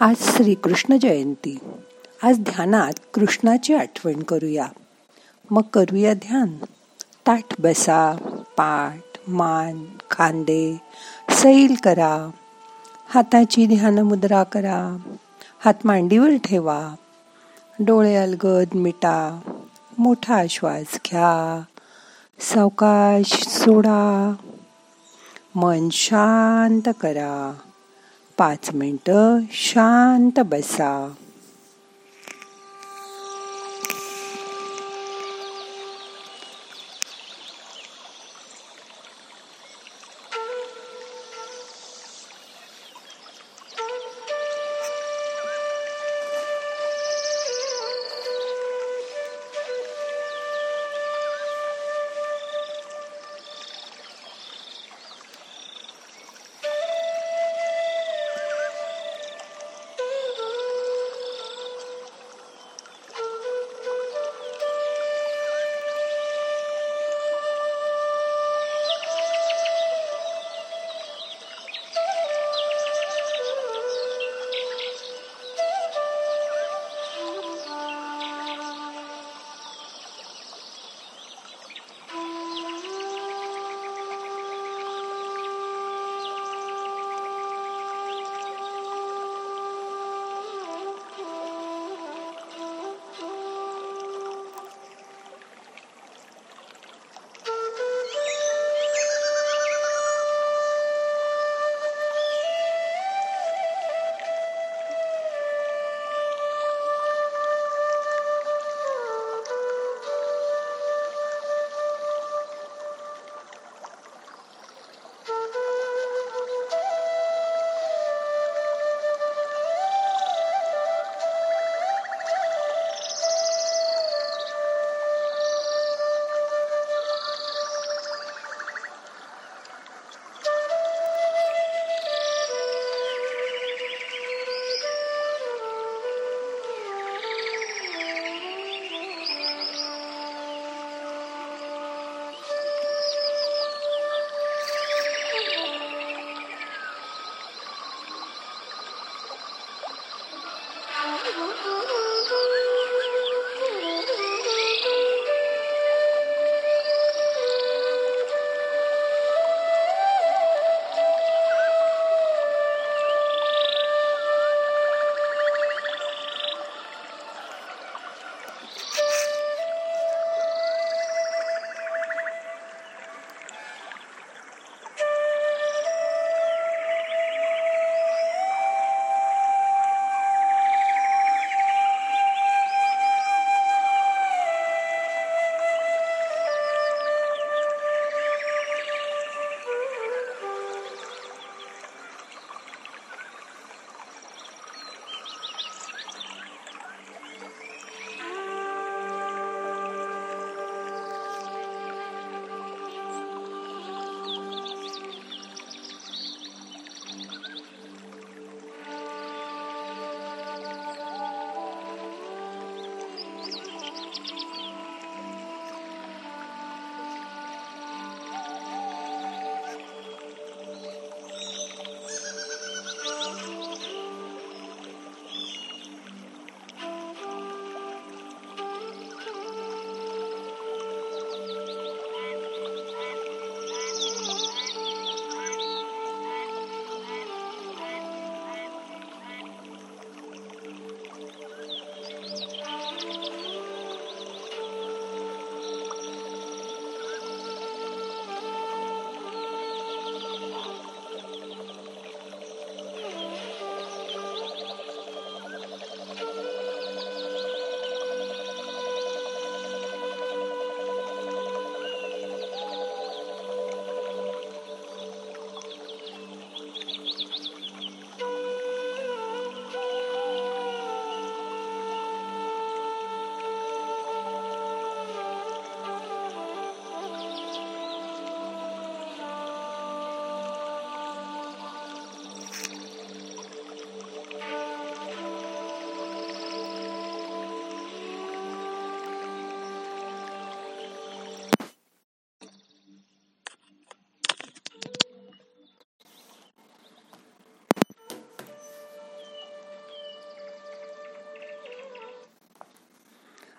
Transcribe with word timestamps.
आज 0.00 0.36
श्रीकृष्ण 0.36 0.96
जयंती. 0.98 1.58
आज 2.22 2.38
ध्यानात 2.38 2.92
कृष्णाची 3.14 3.74
आठवण 3.74 4.22
करूया. 4.22 4.66
मग 5.50 5.62
करूया 5.62 6.14
ध्यान. 6.14 6.58
ताठ 7.26 7.60
बसा 7.60 8.12
पाठ 8.56 9.30
मान 9.30 9.84
खांदे 10.10 10.80
सैल 11.30 11.74
करा. 11.82 12.30
हाताची 13.08 13.66
ध्यान 13.66 13.98
मुद्रा 13.98 14.42
करा. 14.42 14.96
हात 15.64 15.74
मांडीवर 15.84 16.30
ठेवा. 16.44 16.94
डोळे 17.78 18.16
अलगद 18.16 18.74
मिटा. 18.74 19.40
मोठा 19.98 20.42
श्वास 20.50 20.94
घ्या. 20.94 21.62
सावकाश 22.40 23.48
सोडा. 23.48 24.34
मन 25.54 25.88
शांत 25.92 26.88
करा. 27.00 27.54
पाच 28.38 28.70
मिनटं 28.74 29.38
शांत 29.50 30.40
बसा. 30.40 31.12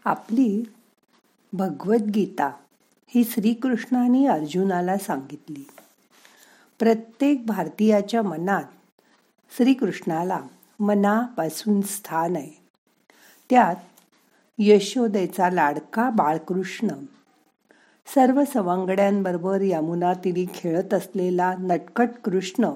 आपली 0.05 0.63
भगवद्गीता 1.53 2.51
ही 3.07 3.23
श्रीकृष्णाने 3.23 4.27
अर्जुनाला 4.27 4.97
सांगितली. 4.97 5.67
प्रत्येक 6.79 7.45
भारतीयाच्या 7.45 8.21
मनात 8.21 8.63
श्रीकृष्णाला 9.57 10.39
मनापासून 10.79 11.81
स्थान 11.81 12.35
आहे. 12.35 12.51
त्यात 13.49 13.75
यशोदेचा 14.59 15.49
लाडका 15.49 16.09
बाळकृष्ण 16.09 16.87
सर्व 18.15 18.43
सवंगड्यांबरोबर 18.53 19.59
यमुना 19.61 20.13
तिरी 20.13 20.45
खेळत 20.53 20.93
असलेला 20.93 21.53
नटकट 21.59 22.09
कृष्ण 22.23 22.69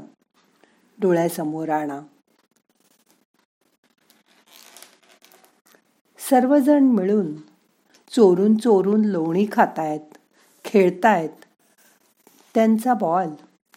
डोळ्यासमोर 1.01 1.69
आणा. 1.69 1.99
सर्वजण 6.29 6.83
मिळून 6.83 7.35
चोरून 8.11 8.57
चोरून 8.57 9.05
लोणी 9.05 9.47
खातायत 9.51 10.17
खेळतायत. 10.65 11.45
त्यांचा 12.53 12.93
बॉल 12.93 13.27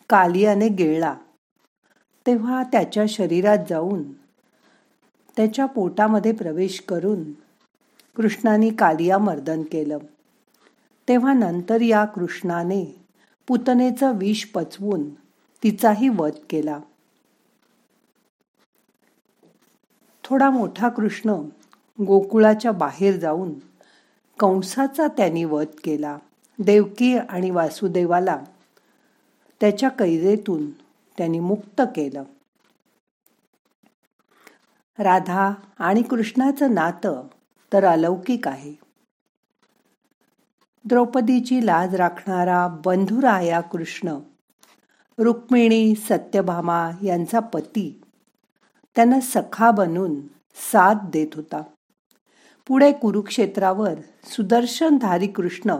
कालियाने 0.08 0.68
गिळला. 0.68 1.14
तेव्हा 2.26 2.62
त्याच्या 2.62 3.04
शरीरात 3.08 3.58
जाऊन 3.70 4.12
त्याच्या 5.36 5.66
पोटामध्ये 5.66 6.32
प्रवेश 6.32 6.80
करून 6.80 7.32
कृष्णाने 8.16 8.70
कालिया 8.70 9.18
मर्दन 9.18 9.62
केलं. 9.62 9.98
तेव्हा 11.08 11.32
नंतर 11.32 11.80
या 11.80 12.04
कृष्णाने 12.04 13.04
पुतनेचं 13.46 14.18
विष 14.18 14.44
पचवून 14.44 15.10
तिचाही 15.62 16.08
वध 16.08 16.32
केला. 16.50 16.78
थोडा 20.24 20.50
मोठा 20.50 20.88
कृष्ण 20.88 21.34
गोकुळाच्या 22.00 22.72
बाहेर 22.72 23.18
जाऊन 23.18 23.54
कंसाचा 24.38 25.06
त्यांनी 25.06 25.44
वध 25.44 25.66
केला. 25.84 26.18
देवकी 26.58 27.18
आणि 27.18 27.50
वासुदेवाला 27.50 28.38
त्याच्या 29.60 29.88
कैदेतून 29.88 30.70
त्यांनी 31.18 31.38
मुक्त 31.38 31.80
केलं. 31.80 32.22
राधा 34.98 35.52
आणि 35.78 36.02
कृष्णाचं 36.02 36.74
नातं 36.74 37.26
तर 37.72 37.84
अलौकिक 37.84 38.48
आहे. 38.48 38.74
द्रौपदीची 40.84 41.66
लाज 41.66 41.94
राखणारा 41.94 42.66
बंधुराया 42.84 43.60
कृष्ण 43.60 44.18
रुक्मिणी 45.18 45.94
सत्यभामा 45.94 46.90
यांचा 47.02 47.40
पती 47.40 48.02
त्यांना 48.96 49.20
सखा 49.20 49.70
बनून 49.70 50.20
साथ 50.72 50.94
देत 51.12 51.34
होता. 51.34 51.62
पुढे 52.66 52.92
कुरुक्षेत्रावर 52.92 53.94
सुदर्शनधारी 54.24 55.26
कृष्ण 55.26 55.76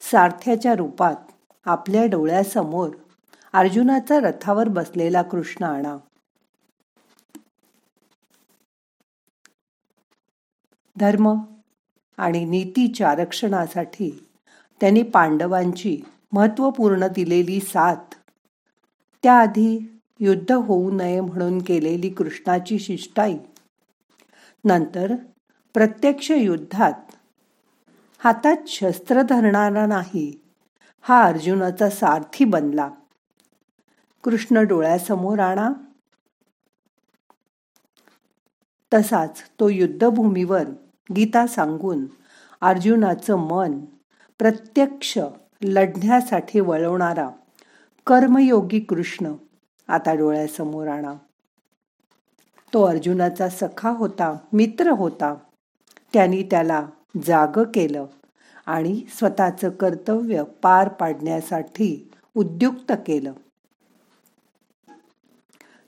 सारथ्याच्या 0.00 0.74
रूपात 0.74 1.16
आपल्या 1.64 2.06
डोळ्यासमोर 2.06 2.90
अर्जुनाचा 3.52 4.20
रथावर 4.20 4.68
बसलेला 4.68 5.22
कृष्ण 5.22 5.64
आणा. 5.64 5.96
धर्म 10.96 11.34
आणि 12.16 12.44
नीतीच्या 12.44 13.10
आरक्षणासाठी 13.10 14.28
त्यांनी 14.80 15.02
पांडवांची 15.02 16.00
महत्त्वपूर्ण 16.32 17.06
दिलेली 17.06 17.60
साथ 17.60 18.14
त्याआधी 19.22 20.00
युद्ध 20.20 20.52
होऊ 20.52 20.90
नये 20.90 21.20
म्हणून 21.20 21.58
केलेली 21.58 22.10
कृष्णाची 22.10 22.78
शिष्टाई 22.78 23.36
नंतर 24.64 25.14
प्रत्यक्ष 25.74 26.30
युद्धात 26.30 26.92
हातात 28.18 28.56
शस्त्र 28.66 29.22
धरणारा 29.22 29.86
नाही 29.86 30.42
हा 31.00 31.22
अर्जुनाचा 31.22 31.90
सारथी 31.90 32.44
बनला. 32.44 32.90
कृष्ण 34.24 34.56
डोळ्यासमोर 34.56 35.38
आणा. 35.38 35.70
तसाच 38.94 39.42
तो 39.60 39.68
युद्धभूमीवर 39.68 40.64
गीता 41.16 41.46
सांगून 41.46 42.06
अर्जुनाचं 42.60 43.36
मन 43.36 43.80
प्रत्यक्ष 44.38 45.18
लढण्यासाठी 45.62 46.60
वळवणारा 46.60 47.30
कर्मयोगी 48.06 48.80
कृष्ण 48.80 49.32
आता 49.88 50.14
डोळ्यासमोर 50.14 50.88
आणा. 50.88 51.14
तो 52.72 52.82
अर्जुनाचा 52.82 53.48
सखा 53.48 53.90
होता 53.90 54.36
मित्र 54.52 54.90
होता. 54.90 55.34
त्यांनी 56.12 56.42
त्याला 56.42 56.86
जाग 57.26 57.62
केलं 57.74 58.06
आणि 58.66 59.02
स्वतःचं 59.18 59.70
कर्तव्य 59.70 60.42
पार 60.62 60.88
पाडण्यासाठी 60.88 62.10
उद्युक्त 62.34 62.92
केलं. 63.06 63.32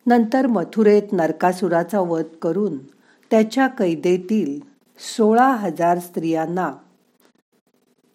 नंतर 0.06 0.46
मथुरेत 0.46 1.02
नरकासुराचा 1.12 2.00
वध 2.00 2.36
करून 2.42 2.78
त्याच्या 3.30 3.68
कैदेतील 3.68 4.60
सोळा 5.16 5.48
हजार 5.48 5.98
स्त्रियांना 5.98 6.74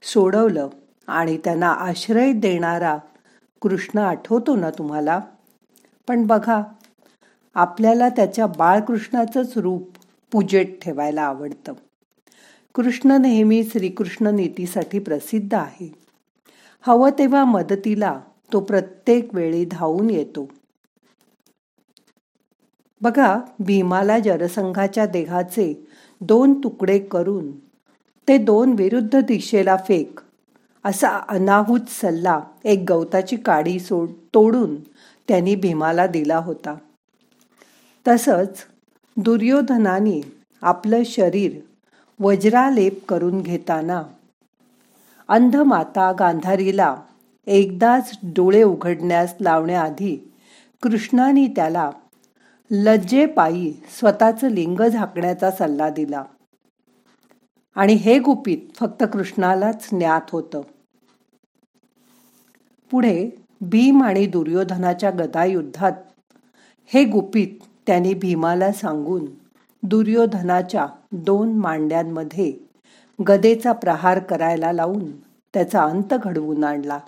सोडवलं 0.04 0.70
आणि 1.08 1.38
त्यांना 1.38 1.70
आश्रय 1.70 2.32
देणारा 2.34 2.98
कृष्ण 3.62 4.00
आठवतो 4.00 4.56
ना 4.56 4.70
तुम्हाला? 4.70 5.20
पण 6.08 6.28
बघा 6.28 6.62
आपल्याला 7.54 8.10
त्याच्या 8.10 8.48
बाळकृष्णाचंच 8.48 9.58
रूप 9.58 9.90
पूजेत 10.32 10.66
ठेवायला 10.82 11.22
आवडतं. 11.22 11.74
कृष्ण 12.76 13.12
नेहमी 13.12 13.64
श्रीकृष्ण 13.64 14.28
नीतीसाठी 14.28 15.00
प्रसिद्ध 15.00 15.54
आहे. 15.54 15.92
हवं 16.82 17.10
तेव्हा 17.20 17.44
मदतीला 17.44 18.20
तो 18.54 18.60
प्रत्येक 18.60 19.36
वेळी 19.36 19.66
धावून 19.66 20.10
येतो. 20.10 20.50
बघा 23.02 23.40
भीमाला 23.60 24.20
जरसंघाच्या 24.20 25.06
देहाचे 25.06 25.88
दोन 26.22 26.54
तुकडे 26.54 27.00
करून 27.00 27.60
ते 28.28 28.38
दोन 28.38 28.74
विरुद्ध 28.78 29.20
दिशेला 29.22 29.76
फेक 29.76 30.20
असा 30.86 31.10
अनाहूत 31.10 31.90
सल्ला 31.90 32.40
एक 32.64 32.86
गवताची 32.90 33.36
काडी 33.36 33.80
सोड 33.80 34.10
तोडून 34.34 34.76
त्यांनी 35.28 35.56
भीमाला 35.56 36.08
दिला 36.08 36.38
होता. 36.38 36.76
तसंच 38.08 38.58
दुर्योधनाने 39.18 40.22
आपलं 40.62 41.04
शरीर 41.06 41.60
वज्रालेप 42.22 43.06
करून 43.08 43.42
घेताना. 43.42 44.04
अंधमाता 45.28 46.12
गांधारीला 46.12 46.96
एकदाच 47.48 48.20
डोळे 48.24 48.64
उघडण्यास 48.64 49.36
लावण्याआधी 49.42 50.34
कृष्णाने 50.82 51.48
त्याला 51.48 51.92
लज्जेपायी 52.72 53.72
स्वतःचं 53.72 54.48
लिंग 54.48 54.88
झाकण्याचा 54.88 55.52
सल्ला 55.52 55.90
दिला. 55.90 56.24
आणि 57.76 57.94
हे 57.94 58.20
गुपित 58.20 58.58
फक्त 58.76 59.04
कृष्णालाच 59.14 59.90
ज्ञात 59.92 60.22
होतं. 60.30 60.62
पुढे 62.92 63.30
भीम 63.62 64.04
आणि 64.04 64.26
दुर्योधनाच्या 64.26 65.12
गदायुद्धात 65.12 65.94
हे 66.86 67.04
गुपित 67.04 67.48
त्यांनी 67.88 68.14
भीमाला 68.14 68.72
सांगून 68.72 69.39
दुर्योधनाच्या 69.84 70.88
दोन 71.12 71.54
मांड्यांमध्ये 71.54 72.54
गदेचा 73.28 73.72
प्रहार 73.72 74.20
करायला 74.20 74.72
लावून 74.72 75.20
त्याचा 75.22 75.84
अंत 75.84 76.14
घडवून 76.14 76.64
आणला. 76.64 77.00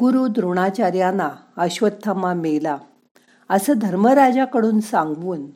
गुरु 0.00 0.26
द्रोणाचार्यांना 0.26 1.30
अश्वत्थामा 1.56 2.34
मेला. 2.34 2.76
असं 3.50 3.72
धर्मराजाकडून 3.76 4.80
सांगून 4.80 5.46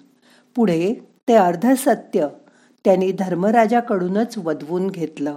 पुढे 0.55 0.95
ते 1.29 1.35
अर्धसत्य 1.35 2.29
त्यांनी 2.85 3.13
धर्मराजाकडूनच 3.13 4.39
वधवून 4.39 4.87
घेतलं. 4.87 5.35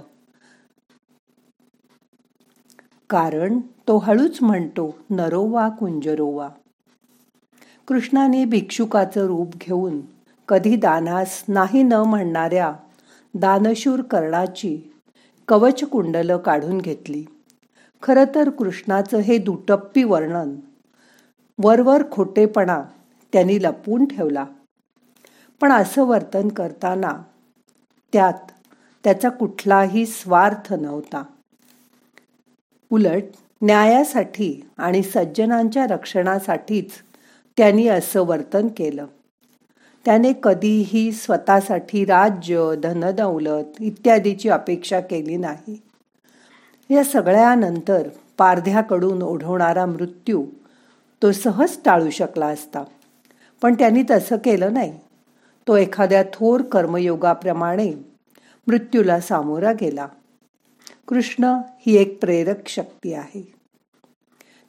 कारण 3.10 3.58
तो 3.88 3.98
हळूच 3.98 4.38
म्हणतो 4.42 4.98
नरोवा 5.10 5.68
कुंजरोवा. 5.68 6.48
कृष्णाने 7.92 8.44
भिक्षुकाचं 8.44 9.26
रूप 9.26 9.54
घेऊन 9.54 10.00
कधी 10.48 10.76
दानास 10.76 11.44
नाही 11.48 11.82
न 11.82 11.92
म्हणणाऱ्या 11.92 12.72
दानशूर 13.34 14.02
कर्णाची 14.02 14.92
कवच 15.48 15.84
कुंडलं 15.84 16.36
काढून 16.36 16.78
घेतली. 16.78 17.24
खरं 18.02 18.24
तर 18.34 18.50
कृष्णाचं 18.50 19.18
हे 19.18 19.38
दुटप्पी 19.38 20.04
वर्णन 20.04 20.54
वरवर 21.64 22.10
खोटेपणा 22.10 22.82
त्यांनी 23.32 23.62
लपवून 23.62 24.04
ठेवला. 24.04 24.44
पण 25.60 25.72
असं 25.72 26.04
वर्तन 26.04 26.48
करताना 26.48 27.22
त्यात 28.12 28.50
त्याचा 29.04 29.28
कुठलाही 29.28 30.06
स्वार्थ 30.06 30.74
नव्हता. 30.74 31.22
उलट 32.90 33.22
न्यायासाठी 33.62 34.68
आणि 34.78 35.02
सज्जनांच्या 35.02 35.86
रक्षणासाठीच 35.86 36.90
त्यांनी 37.56 37.88
असं 37.88 38.22
वर्तन 38.22 38.68
केलं. 38.68 39.06
त्याने 40.04 40.32
कधीही 40.42 41.12
स्वतःसाठी 41.12 42.04
राज्य 42.04 42.74
धनदौलत 42.82 43.64
इत्यादीची 43.80 44.48
अपेक्षा 44.48 45.00
केली 45.00 45.36
नाही. 45.36 45.82
या 46.90 47.04
सगळ्यानंतर 47.04 48.08
पारध्याकडून 48.38 49.22
ओढवणारा 49.22 49.86
मृत्यू 49.86 50.46
तो 51.22 51.32
सहज 51.32 51.76
टाळू 51.84 52.10
शकला 52.10 52.46
असता. 52.46 52.84
पण 53.62 53.74
त्यांनी 53.74 54.02
तसं 54.10 54.36
केलं 54.36 54.72
नाही. 54.72 54.98
तो 55.68 55.76
एखाद्या 55.76 56.22
थोर 56.22 56.62
कर्मयोगाप्रमाणे 56.62 57.92
मृत्यूला 58.66 59.20
सामोरा 59.20 59.72
गेला. 59.72 60.06
कृष्ण 61.08 61.44
ही 61.86 61.96
एक 61.96 62.20
प्रेरक 62.20 62.68
शक्ती 62.68 63.14
आहे. 63.14 63.52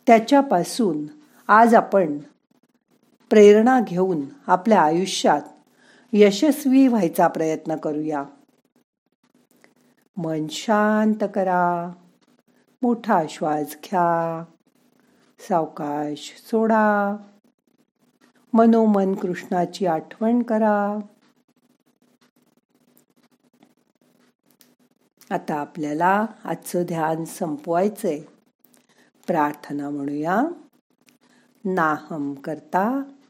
त्याच्यापासून 0.08 0.98
आज 1.48 1.76
आपण 1.76 2.18
प्रेरणा 3.34 3.80
घेऊन 3.80 4.22
आपल्या 4.48 4.82
आयुष्यात 4.82 5.42
यशस्वी 6.14 6.88
व्हायचा 6.88 7.28
प्रयत्न 7.28 7.76
करूया. 7.76 8.24
मन 10.18 10.48
शांत 10.48 11.24
करा. 11.36 11.94
मोठा 12.82 13.24
श्वास 13.30 13.68
घ्या. 13.68 14.44
सावकाश 15.40 16.34
सोडा. 16.52 17.16
मनोमन 18.54 19.14
कृष्णाची 19.14 19.86
आठवण 19.86 20.44
करा. 20.44 21.00
आता 25.32 25.56
आपल्याला 25.56 26.26
आजचं 26.44 26.84
ध्यान 26.84 27.26
संपवायचंय. 27.26 28.22
प्रार्थना 29.28 29.90
म्हणूया. 29.90 30.42
नाहम 31.66 32.34
करता 32.34 33.04